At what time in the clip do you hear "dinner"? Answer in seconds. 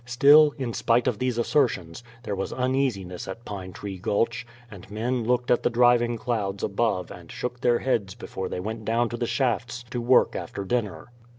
10.65-11.11